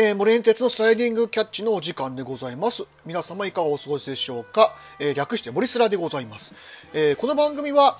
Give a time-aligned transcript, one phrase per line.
[0.00, 2.84] えー、モレンテツのスライディングキャッチのお時間でございます。
[3.04, 6.54] 皆様いかがお過ごしでしょうか、えー、略してモリスラでございます。
[6.94, 7.98] えー、この番組は、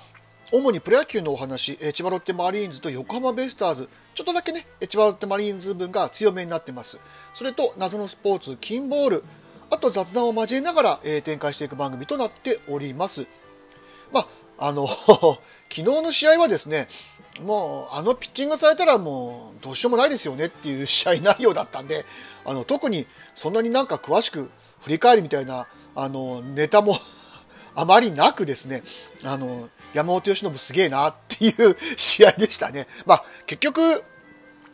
[0.53, 7.01] 主にプロ野球のお話、えー、千葉ロッテマリーンズと横浜ベイスターズ、ちょっとだけね、千葉ロッテマリーンズ分が強めになってます。
[7.33, 9.23] それと、謎のスポーツ、金ボール、
[9.69, 13.25] あと雑談を交えながら、えー、展開していく番組となっております。
[14.13, 14.21] ま
[14.57, 16.87] あ、あの 昨日の試合はですね、
[17.43, 22.05] もう、あのピッチングされたらもう、どうしようもないですよねっていう試合内容だったんで、
[22.45, 24.49] あの、特にそんなになんか詳しく
[24.81, 26.97] 振り返りみたいな、あの、ネタも
[27.75, 28.83] あまりなくですね、
[29.23, 32.87] あの、山本由伸すげえなっていう試合でしたね。
[33.05, 33.81] まあ、結局、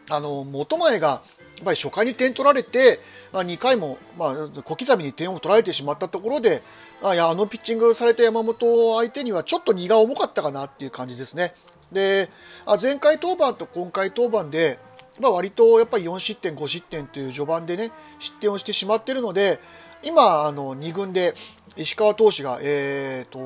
[0.09, 2.99] あの、元前が、やっぱり初回に点取られて、
[3.31, 6.61] まあ、2回も、まあ、小刻みに点を取られてしまったところで、
[7.01, 11.53] あいやあのピッチングされた山本相手にはちょっと荷が重かったかなっていう感じですね。
[11.91, 12.29] で、
[12.65, 14.79] あ前回登板と今回登板で、
[15.19, 19.59] まあ、割とやっぱり4失点、5失点という序盤でね、失点をしてしまっているので、
[20.03, 21.33] 今、あの、2軍で
[21.77, 23.39] 石川投手が、えーと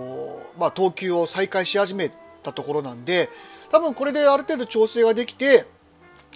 [0.59, 2.11] まあ、投球を再開し始め
[2.43, 3.29] たところなんで、
[3.71, 5.65] 多分これである程度調整ができて、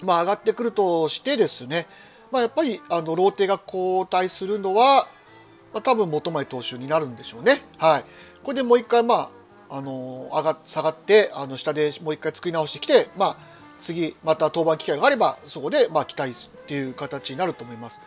[0.03, 1.87] まあ、上がってくるとしてですね、
[2.31, 5.07] まあ、やっぱりあのローテが交代するのは、
[5.73, 7.61] まあ、多分元前投手になるんでしょうね。
[7.77, 8.05] はい。
[8.43, 9.31] これでもう一回、まあ、
[9.75, 13.37] あの上が下がってあの下でもう一回作り直してきて、まあ、
[13.81, 17.99] 次また登板機会があればそこで、まあ、期待っていう形になると思います。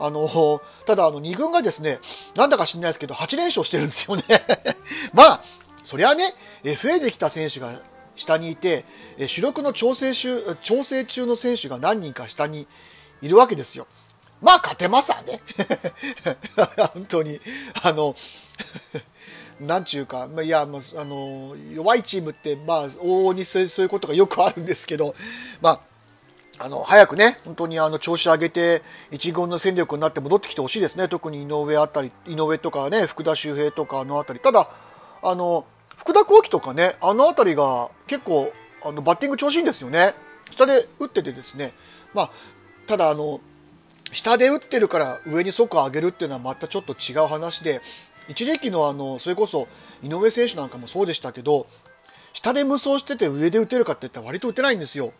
[0.00, 0.28] あの
[0.84, 1.98] ただあの2軍がですね
[2.36, 4.22] なんだか知らないですけど8連勝してるんですよね
[5.12, 5.40] まあ
[5.82, 7.72] そりゃね FA で来た選手が
[8.14, 8.84] 下にいて
[9.26, 12.68] 主力の調整中調整中の選手が何人か下に
[13.22, 13.88] いるわけですよ。
[14.40, 15.40] まあ勝てますわね。
[16.94, 17.40] 本当に。
[17.82, 18.14] あの
[19.60, 25.14] なんちゅうか、まあ、いや、まあ、あの、弱いチームって、まあ、往々にそういうことがよくあるんですけど、
[25.60, 25.80] まあ、
[26.60, 31.08] あの、早くね、本当にあの、調子上げて、一軍の戦力になって戻ってきてほしいですね。
[31.08, 34.40] 特に井上あたり、井上とかね、福田周平とかのあたり。
[34.40, 34.68] ただ、
[35.22, 35.64] あの、
[35.96, 38.52] 福田幸輝とかね、あのあたりが結構、
[38.82, 40.14] あの、バッティング調子いいんですよね。
[40.50, 41.72] 下で打っててですね、
[42.14, 42.30] まあ、
[42.86, 43.40] ただあの、
[44.12, 47.80] 下で打ってるから上に速上げるっていうのはまたちょっと違う話で、
[48.28, 49.68] 一時期のあの、それこそ
[50.02, 51.66] 井上選手なんかもそうでしたけど、
[52.32, 55.12] 下で無双してて上で打てるかって言ったら割と打てないんですよ。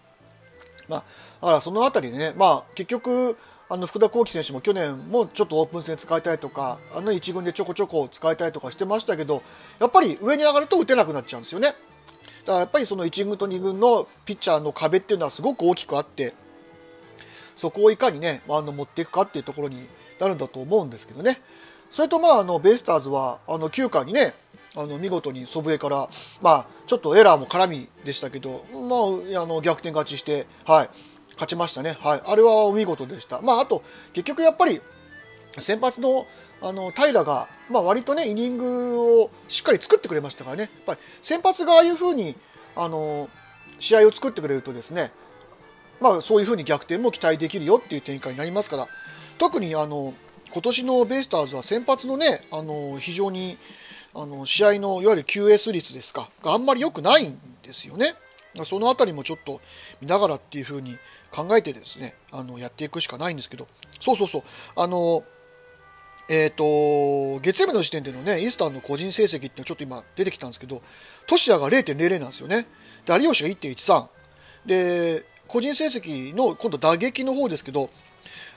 [0.88, 1.04] まあ、
[1.40, 3.36] だからそのあたりでね、まあ結局、
[3.70, 9.42] あの福田幸輝選手も去年もちょっとオープン戦使いたいとか、あの一軍でちょこちょこ使いたいとかしてましたけど、
[9.78, 11.68] やっぱり上に上がると打てなくなっちゃうんですよね。
[11.68, 16.34] だからやっぱりその1軍と2軍のピッチャーの壁っていうのはすごく大きくあって、
[17.54, 19.86] そこをいかにね、あの持っていくかっていうところに
[20.18, 21.42] なるんだと思うんですけどね。
[21.90, 24.34] それとまあ、あの、ベイスターズは、あの、9回にね、
[24.76, 26.08] あの、見事に祖父江から、
[26.42, 30.90] まあ、ちょっとエラーも絡みでしたけど、まあ、あの、逆転勝ちして、はい、
[31.32, 31.96] 勝ちましたね。
[32.00, 32.22] はい。
[32.24, 33.40] あれはお見事でした。
[33.40, 33.82] まあ、あと、
[34.12, 34.80] 結局やっぱり、
[35.58, 36.26] 先発の、
[36.60, 40.62] あの、平が、まあ、割とね、イニングをしっかり作ってくれましたからね。
[40.62, 42.36] やっぱり、先発がああいう風に、
[42.76, 43.28] あの、
[43.78, 45.10] 試合を作ってくれるとですね、
[46.00, 48.86] まあ、そういう風に逆転も期待できるよっていう展開になりますから、
[49.38, 50.14] 特にあの、
[50.52, 53.56] 今年のベイスターズは先発のね、あの非常に
[54.14, 58.14] あの試合のいわゆる QS 率ですか、あんまり良くないんですよね。
[58.64, 59.60] そのあたりもちょっと
[60.00, 60.96] 見ながらっていう風に
[61.30, 63.68] 考えてですね、あのやっていくしかないんですけど、
[64.00, 64.42] そうそうそう、
[64.76, 65.22] あの、
[66.30, 70.80] えっ、ー、と、月曜日の時点でのね、イースタンの個人成績っていうのちょっと今出てきたんですけど、
[71.26, 72.66] トシアが0.00なんですよね。
[73.06, 74.08] で、有吉が1.13。
[74.66, 77.88] で、個人成績の今度打撃の方ですけど、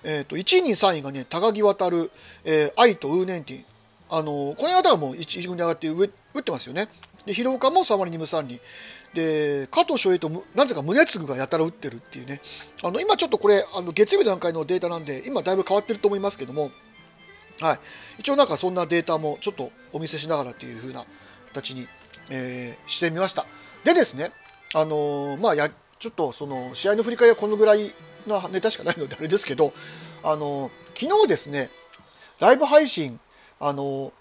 [0.03, 2.11] えっ、ー、と、1位、2位、3位がね、高木渡る、
[2.43, 3.65] えー、愛とウーネンティン。
[4.09, 6.87] あの、この方はもう1軍に上がって上、打ってますよね。
[7.25, 8.59] で、広岡も3割2分3厘。
[9.13, 12.41] で、加藤翔平と、なぜか宗次がやたら打ってるっていうね。
[12.83, 16.71] あの、今ちょっとこれ、あの、月曜日段階のデータなんで、今だいぶ変わってると思いますけども、
[17.59, 17.79] はい。
[18.19, 21.05] 一応なんかそんなデータもちょっとお見せしながらっていう風な
[21.47, 21.87] 形に、
[22.29, 23.45] えー、してみました。
[23.83, 24.31] でですね、
[24.73, 25.69] あのー、まあや、
[25.99, 27.91] ちょっとその、試合の振り返りはこのぐらい
[28.27, 29.73] なネタしかないのであれですけど、
[30.23, 31.69] あの、昨日ですね、
[32.39, 33.19] ライブ配信、
[33.59, 34.11] あの、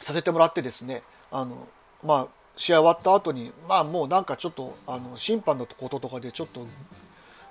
[0.00, 1.68] させてもらってですね、あの、
[2.04, 6.66] まあ、試合終わった後に、まあもうなんかちょっと、あの、審判のこととかでちょっと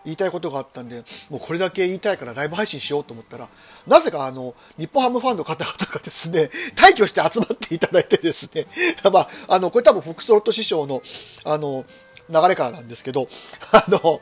[0.05, 3.47] 言いたいことがあったんで、もうこれだけ言いたいからライブ配信しようと思ったら、
[3.87, 8.65] なぜかあの、日本ハムファンの方々がですね、退去して集まっていただいてですね、
[9.11, 11.01] まあ、あの、これ多分フォックスロット師匠の、
[11.43, 11.85] あの、
[12.29, 13.27] 流れからなんですけど、
[13.71, 14.21] あの、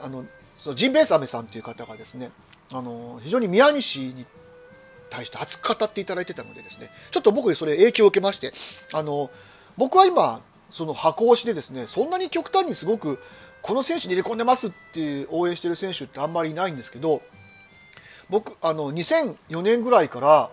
[0.00, 0.24] あの、
[0.60, 2.30] そのジンベエザメさんという方がですね、
[2.70, 4.26] あの、非常に宮西に
[5.08, 8.52] 対して熱く語っていただいてたのでですね、ちょっと僕それ影響を受けまして、
[8.92, 9.30] あの、
[9.78, 13.18] 僕は今、その箱押しでですね、そんなに極端にすごく、
[13.62, 17.22] この選手に入れ込んでますっていう応援してる選手ってあんまりいないんですけど、
[18.28, 20.50] 僕あの2004年ぐらいから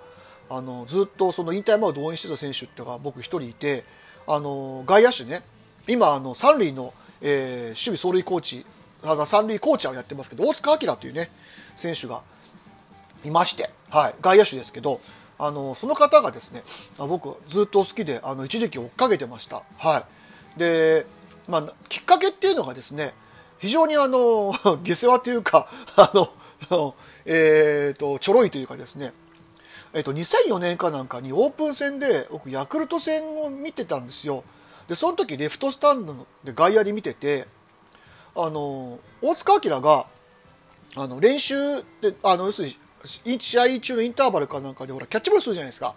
[0.50, 3.84] あのずっとその引退前を応援してた選手っていうのが僕一人いて
[4.28, 5.42] あの外野手ね
[5.88, 8.66] 今あの三塁の、えー、守備走塁コーチ
[9.04, 11.30] 三塁コーチャーをやってますけど大塚明というね
[11.76, 12.24] 選手が
[13.24, 15.00] いまして、はい、外野手ですけど
[15.40, 16.64] あのその方がですね
[17.08, 19.64] 僕ずっと好きであの一時期追っかけてました。
[19.78, 20.06] は
[20.56, 21.06] い、で、
[21.48, 23.14] まあ、きっかけっていうのがですね
[23.60, 24.54] 非常にあの
[24.84, 26.96] 下世話というかあの、
[27.26, 29.14] えーと、ちょろいというかですね
[29.94, 34.44] えっと、2004年かなんかにオープン戦で僕ヤクルト戦を見てたんですよ
[34.88, 37.48] でその時レフトスタンドで外野で見てて
[38.38, 40.06] あの大塚明が
[40.96, 41.56] あの練習
[42.02, 42.70] であの要する
[43.26, 45.96] に試合中のインターバルかなんかでほらキャッチボールするじゃないですか。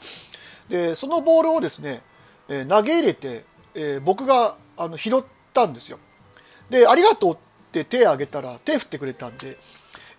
[0.69, 2.03] でそのボールをですね、
[2.49, 3.45] えー、投げ入れて、
[3.75, 5.23] えー、僕があの拾っ
[5.53, 5.99] たんですよ。
[6.69, 7.37] でありがとうっ
[7.73, 9.57] て手を挙げたら手振ってくれたんで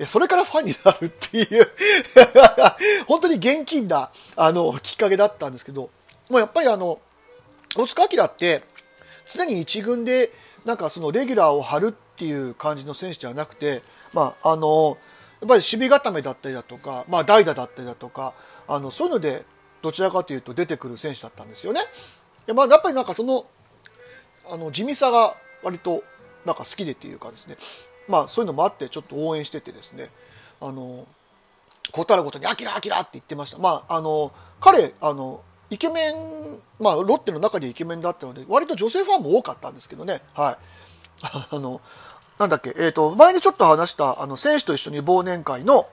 [0.06, 1.68] それからファンになるっていう
[3.08, 5.90] 本当に現金な、あの、きっかけだったんですけど、
[6.30, 7.00] もうやっぱりあの、
[7.76, 8.64] 大塚明って、
[9.28, 10.34] 常に一軍で、
[10.66, 13.82] なんかそのレギュラーを張るっていう感じの選手ではなくて、
[14.14, 14.98] まあ、あの、
[15.42, 18.34] やっぱり守備固めだったりだとか、まあ、代打だったりだとか、
[18.68, 19.44] あの、そういうので、
[19.82, 21.82] どちらかというと出てくる選手だったんですよね。
[22.46, 23.46] でまあ、やっぱりなんかその、
[24.52, 26.04] あの、地味さが割と、
[26.46, 27.56] なんか好きでっていうかですね、
[28.08, 30.10] まあそういうのもあってちょっと応援しててですね。
[30.60, 31.08] あの
[31.92, 33.58] 断るごとに「あきらあきら」って言ってました。
[33.58, 40.22] まああの彼あのイケメンまあロッテの中でイケメンだったので割と女性ファンも多かったんですけどね。
[40.34, 40.58] はい。
[41.52, 41.82] あの
[42.42, 42.70] なんだっけ？
[42.70, 45.88] えっ、ー、と前にちょっと話したあの選手と一緒に忘年会の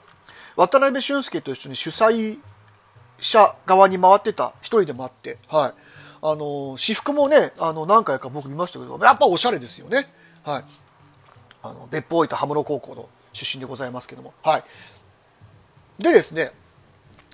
[0.56, 2.38] 渡辺俊介と一緒に主催
[3.20, 5.72] 者側に回ってた一人でもあってはい。
[6.22, 10.08] あの私服もねあの何回か僕見ましたけどやっぱおしゃれですよね。
[10.42, 10.64] はい。
[11.62, 14.64] あの別府大分羽室高校の出身でございますけどもはい。
[16.02, 16.50] でですね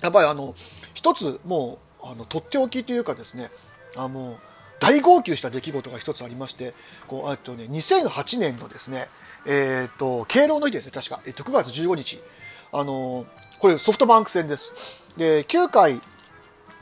[0.01, 0.53] やっぱりあの
[0.93, 3.49] 一つもうあのとっておきというかですね
[3.95, 4.35] あの
[4.79, 6.73] 大号泣した出来事が一つありまして
[7.07, 9.07] こうと、ね、2008年のですね、
[9.45, 12.19] えーと、敬老の日ですね確か、えー、と9月15日。
[12.71, 13.25] あの
[13.59, 15.13] これソフトバンク戦です。
[15.17, 16.01] で9回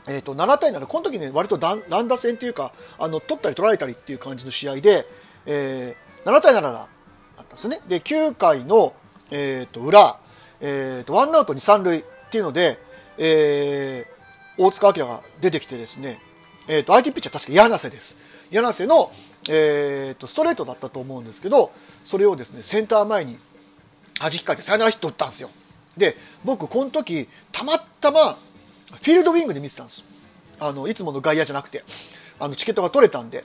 [0.06, 5.06] えーと、7対7この時ね割と乱打戦というかあの取ったり取られたりっていう感じの試合で、
[5.46, 6.88] えー、7対7だ
[7.34, 7.80] ったんですね。
[7.88, 8.94] で、9回の、
[9.30, 10.18] えー、と裏、
[10.60, 12.78] えー、とワンアウト2、3塁っていうので、
[13.18, 16.18] えー、大塚明が出てきてですね、
[16.68, 18.16] えー、と相手ピッチャー確か柳瀬です。
[18.50, 19.10] 柳瀬の、
[19.48, 21.72] えー、とストレートだったと思うんですけど、
[22.04, 23.36] それをですね、センター前に
[24.20, 25.50] 弾き返ってサヨナラヒット打ったんですよ。
[25.96, 30.04] で、僕、この時、たまたま、フィールドウィングで見てたんです。
[30.58, 31.82] あの、いつもの外野じゃなくて、
[32.38, 33.44] あの、チケットが取れたんで、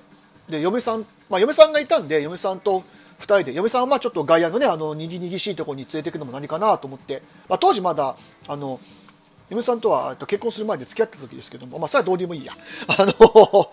[0.50, 2.84] で、嫁さん、まあ、嫁さんがいたんで、嫁さんと
[3.20, 8.16] 2人で嫁さんはまあちょっと外野のねあのにぎにぎしいところに連れていくのも何かなと思って、まあ、当時まだ
[8.48, 8.80] あの
[9.50, 12.54] 嫁さんとは結婚する前で付き合ってた時ですけども、まあ、それはどうでもいいや。
[12.98, 13.12] あの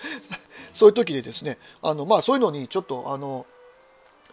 [0.72, 3.46] そういう時でですねあの、まあ、そういうのにちょっとあの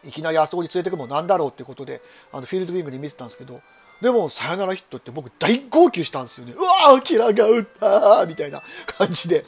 [0.03, 2.01] いきなりあそこに連れてくもなんだろうってことで
[2.31, 3.61] あのフィールドウィングで見てたんですけど
[4.01, 6.53] でもサヨナラヒットって僕大号泣したんですよね。
[6.53, 8.61] うわーキラが打ったみたいな
[8.97, 9.45] 感じで。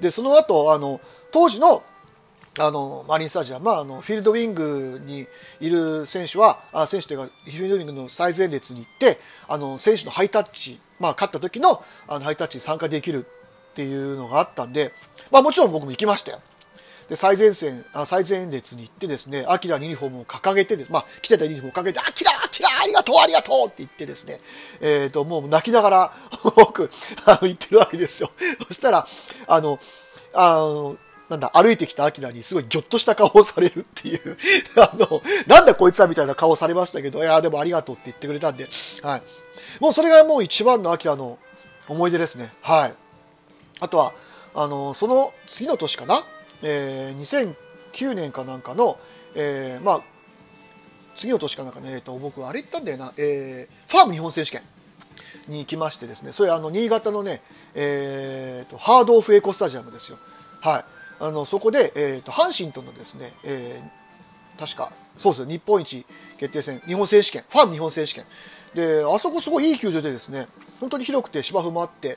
[0.00, 1.84] でその後あの当時の
[2.58, 5.26] あのマリンスタジアム、まあ、あのフィールドウィングに
[5.60, 9.18] いる選手はあ選手というかフィールドウィングの最前列に行って
[9.48, 13.24] あの選手のハイタッチ、まあ、勝った時のあのハイタッチに参加できる
[13.72, 14.92] っていうのがあったんで、
[15.30, 16.40] まあ、もちろん僕も行きましたよ。
[17.08, 24.40] で最前線あ最前列に行ってですねアキラのユニフォームを掲げてです、まあ、来てたユニフォームを掲げて「アキラアキラありがとうありがとう!」って言ってですね、
[24.80, 26.12] えーと、もう泣きながら
[26.56, 26.90] 僕
[27.24, 28.30] あの言ってるわけですよ。
[28.66, 29.06] そしたら
[29.46, 29.78] あの
[30.34, 30.96] あの
[31.32, 34.36] なんだ、歩いてきたアキラにすごいギョッとした顔をされるっていう
[34.76, 38.68] あの、なんだこいつはみたいな顔をされましたけど、いや、でもありがとうって言ってくれたんで、
[39.02, 39.22] はい。
[39.80, 41.38] もうそれがもう一番のアキラの
[41.88, 42.52] 思い出ですね。
[42.60, 42.94] はい。
[43.80, 44.12] あとは、
[44.54, 46.22] あの、その次の年かな、
[46.62, 47.54] えー、
[47.94, 48.98] 2009年かなんかの、
[49.34, 50.00] えー、まあ、
[51.16, 54.60] 次の年かなんかね、えー、と僕、あれ行ったんだよな、えー、ファーム日本選手権
[55.48, 57.40] に行きましてですね、それあの、新潟のね、
[57.74, 60.18] えーと、ハードオフエコスタジアムですよ。
[60.60, 60.84] はい。
[61.22, 66.04] あのそこで、えーと、阪神とのですね、えー、確かそうです日本一
[66.36, 68.24] 決定戦日本選手権ファン日本選手権。
[68.74, 70.48] であそこすごいいい球場でですね
[70.80, 72.16] 本当に広くて芝生もあって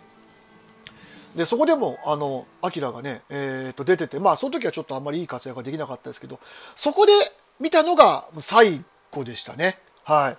[1.36, 6.40] でそこでもあのアキラがね、えー、と出ててまあその時はちょっとあんまりいい活躍ができなかったですけど
[6.76, 7.12] そこで
[7.60, 9.78] 見たのが最後でしたね。
[10.04, 10.38] はい。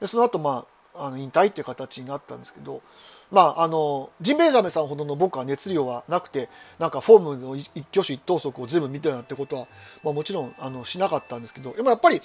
[0.00, 2.82] でその後まああの引退っていう形になったんですけど
[3.30, 9.66] まあ、あのジンベエザメさんほどの僕は熱量はなくてなんかフォームの一挙手一投足を全部見てるなんてことは、
[10.04, 12.20] まあ、もちろんあのしなかったんですけどでもやっぱり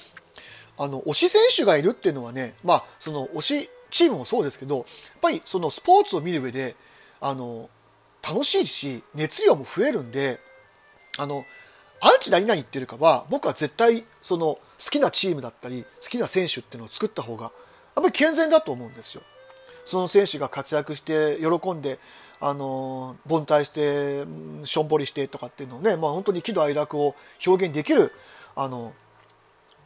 [0.77, 4.85] あの推し選手がいるっていうのはね、まあ、その推しチームもそうですけど、やっ
[5.21, 6.75] ぱりそのスポーツを見る上で、
[7.21, 7.69] あの、
[8.27, 10.39] 楽しいし、熱量も増えるんで、
[11.17, 11.43] あの、
[12.01, 17.51] アンチ何々言ってるかは、僕は絶対、その、好きなチームだったり、好きな選手っていうのを作った方が、やっ
[17.95, 19.23] ぱり健全だと思うんですよ。
[19.85, 21.99] その選手が活躍して喜んで、
[22.41, 24.25] あの、凡退して、
[24.65, 28.13] しょんぼりしてとかっていうのをね、まあ本当に喜怒哀楽を表現できる、
[28.55, 28.93] あの、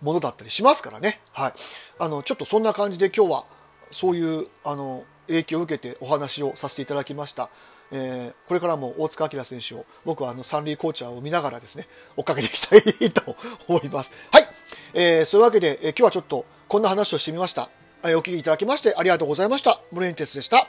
[0.01, 1.19] ものだったりしますからね。
[1.31, 1.53] はい。
[1.99, 3.45] あの、ちょっとそんな感じで今日は、
[3.89, 7.49] そういう、あの、影響を受けてお話をさせていただきました。
[7.91, 13.35] えー、これからも大塚明選手を僕はあの三塁コーチャーを見ながらですね、追っかけていきたいと
[13.67, 14.11] 思います。
[14.31, 14.47] はい。
[14.95, 17.69] えー、そういうわけで、えー、今日はちょっとこんな話をしてみました。
[18.05, 19.79] お聞きいただきましてありがとうございました。
[19.91, 20.67] モレンテスでした。